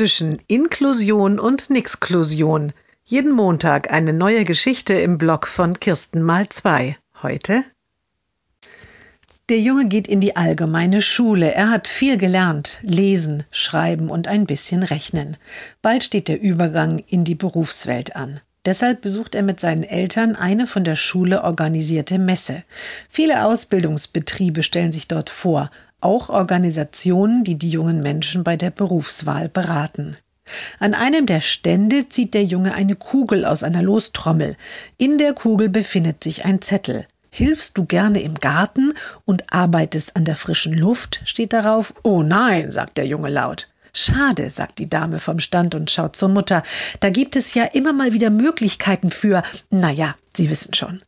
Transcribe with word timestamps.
zwischen 0.00 0.38
Inklusion 0.46 1.38
und 1.38 1.68
Nixklusion. 1.68 2.72
Jeden 3.04 3.32
Montag 3.32 3.92
eine 3.92 4.14
neue 4.14 4.44
Geschichte 4.44 4.94
im 4.94 5.18
Blog 5.18 5.46
von 5.46 5.78
Kirsten 5.78 6.22
mal 6.22 6.48
zwei. 6.48 6.96
Heute 7.22 7.64
der 9.50 9.60
Junge 9.60 9.88
geht 9.88 10.08
in 10.08 10.22
die 10.22 10.36
allgemeine 10.36 11.02
Schule. 11.02 11.52
Er 11.52 11.68
hat 11.68 11.86
viel 11.86 12.16
gelernt. 12.16 12.78
Lesen, 12.80 13.42
schreiben 13.50 14.08
und 14.08 14.26
ein 14.26 14.46
bisschen 14.46 14.82
rechnen. 14.84 15.36
Bald 15.82 16.02
steht 16.02 16.28
der 16.28 16.40
Übergang 16.40 17.00
in 17.00 17.24
die 17.24 17.34
Berufswelt 17.34 18.16
an. 18.16 18.40
Deshalb 18.64 19.02
besucht 19.02 19.34
er 19.34 19.42
mit 19.42 19.60
seinen 19.60 19.84
Eltern 19.84 20.34
eine 20.34 20.66
von 20.66 20.84
der 20.84 20.96
Schule 20.96 21.44
organisierte 21.44 22.18
Messe. 22.18 22.62
Viele 23.10 23.44
Ausbildungsbetriebe 23.44 24.62
stellen 24.62 24.92
sich 24.92 25.08
dort 25.08 25.28
vor, 25.28 25.70
auch 26.00 26.28
Organisationen, 26.28 27.44
die 27.44 27.56
die 27.56 27.70
jungen 27.70 28.00
Menschen 28.00 28.44
bei 28.44 28.56
der 28.56 28.70
Berufswahl 28.70 29.48
beraten. 29.48 30.16
An 30.78 30.94
einem 30.94 31.26
der 31.26 31.40
Stände 31.40 32.08
zieht 32.08 32.34
der 32.34 32.44
Junge 32.44 32.74
eine 32.74 32.96
Kugel 32.96 33.44
aus 33.44 33.62
einer 33.62 33.82
Lostrommel. 33.82 34.56
In 34.98 35.18
der 35.18 35.32
Kugel 35.32 35.68
befindet 35.68 36.24
sich 36.24 36.44
ein 36.44 36.60
Zettel. 36.60 37.06
Hilfst 37.30 37.78
du 37.78 37.84
gerne 37.84 38.20
im 38.20 38.34
Garten 38.34 38.92
und 39.24 39.52
arbeitest 39.52 40.16
an 40.16 40.24
der 40.24 40.34
frischen 40.34 40.74
Luft? 40.74 41.22
steht 41.24 41.52
darauf. 41.52 41.94
Oh 42.02 42.22
nein, 42.22 42.72
sagt 42.72 42.98
der 42.98 43.06
Junge 43.06 43.28
laut. 43.28 43.68
Schade, 43.92 44.50
sagt 44.50 44.78
die 44.78 44.88
Dame 44.88 45.18
vom 45.18 45.40
Stand 45.40 45.74
und 45.74 45.90
schaut 45.90 46.16
zur 46.16 46.28
Mutter. 46.28 46.62
Da 47.00 47.10
gibt 47.10 47.36
es 47.36 47.54
ja 47.54 47.64
immer 47.64 47.92
mal 47.92 48.12
wieder 48.12 48.30
Möglichkeiten 48.30 49.10
für. 49.10 49.42
Na 49.70 49.90
ja, 49.90 50.14
Sie 50.34 50.50
wissen 50.50 50.74
schon. 50.74 51.00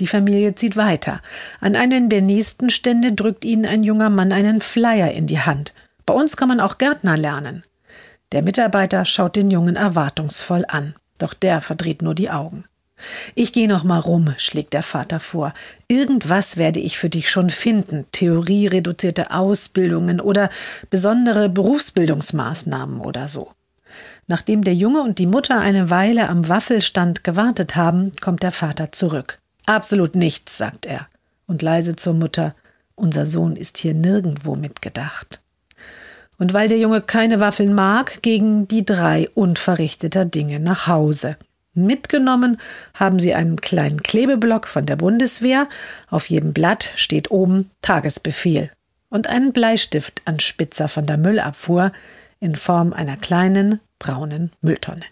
Die 0.00 0.06
Familie 0.06 0.54
zieht 0.54 0.76
weiter. 0.76 1.20
An 1.60 1.74
einen 1.74 2.08
der 2.08 2.22
nächsten 2.22 2.70
Stände 2.70 3.12
drückt 3.12 3.44
ihnen 3.44 3.66
ein 3.66 3.82
junger 3.82 4.10
Mann 4.10 4.32
einen 4.32 4.60
Flyer 4.60 5.10
in 5.12 5.26
die 5.26 5.40
Hand. 5.40 5.74
Bei 6.06 6.14
uns 6.14 6.36
kann 6.36 6.48
man 6.48 6.60
auch 6.60 6.78
Gärtner 6.78 7.16
lernen. 7.16 7.62
Der 8.32 8.42
Mitarbeiter 8.42 9.04
schaut 9.04 9.36
den 9.36 9.50
Jungen 9.50 9.76
erwartungsvoll 9.76 10.64
an, 10.68 10.94
doch 11.18 11.34
der 11.34 11.60
verdreht 11.60 12.02
nur 12.02 12.14
die 12.14 12.30
Augen. 12.30 12.64
Ich 13.34 13.52
gehe 13.52 13.68
noch 13.68 13.84
mal 13.84 14.00
rum, 14.00 14.34
schlägt 14.38 14.72
der 14.72 14.82
Vater 14.82 15.20
vor. 15.20 15.52
Irgendwas 15.86 16.56
werde 16.56 16.80
ich 16.80 16.98
für 16.98 17.08
dich 17.08 17.30
schon 17.30 17.50
finden. 17.50 18.06
Theoriereduzierte 18.12 19.30
Ausbildungen 19.30 20.20
oder 20.20 20.50
besondere 20.90 21.48
Berufsbildungsmaßnahmen 21.48 23.00
oder 23.00 23.28
so. 23.28 23.52
Nachdem 24.26 24.62
der 24.62 24.74
Junge 24.74 25.00
und 25.02 25.18
die 25.18 25.26
Mutter 25.26 25.58
eine 25.60 25.90
Weile 25.90 26.28
am 26.28 26.48
Waffelstand 26.48 27.24
gewartet 27.24 27.76
haben, 27.76 28.12
kommt 28.20 28.42
der 28.42 28.52
Vater 28.52 28.92
zurück. 28.92 29.38
Absolut 29.68 30.14
nichts, 30.14 30.56
sagt 30.56 30.86
er. 30.86 31.08
Und 31.46 31.60
leise 31.60 31.94
zur 31.94 32.14
Mutter. 32.14 32.54
Unser 32.94 33.26
Sohn 33.26 33.54
ist 33.54 33.76
hier 33.76 33.92
nirgendwo 33.92 34.56
mitgedacht. 34.56 35.42
Und 36.38 36.54
weil 36.54 36.68
der 36.68 36.78
Junge 36.78 37.02
keine 37.02 37.38
Waffeln 37.38 37.74
mag, 37.74 38.22
gegen 38.22 38.66
die 38.66 38.86
drei 38.86 39.28
unverrichteter 39.34 40.24
Dinge 40.24 40.58
nach 40.58 40.86
Hause. 40.86 41.36
Mitgenommen 41.74 42.58
haben 42.94 43.20
sie 43.20 43.34
einen 43.34 43.60
kleinen 43.60 44.02
Klebeblock 44.02 44.66
von 44.66 44.86
der 44.86 44.96
Bundeswehr. 44.96 45.68
Auf 46.08 46.30
jedem 46.30 46.54
Blatt 46.54 46.90
steht 46.96 47.30
oben 47.30 47.70
Tagesbefehl 47.82 48.70
und 49.10 49.26
einen 49.26 49.52
Bleistift 49.52 50.22
an 50.24 50.40
Spitzer 50.40 50.88
von 50.88 51.04
der 51.04 51.18
Müllabfuhr 51.18 51.92
in 52.40 52.56
Form 52.56 52.94
einer 52.94 53.18
kleinen 53.18 53.80
braunen 53.98 54.50
Mülltonne. 54.62 55.04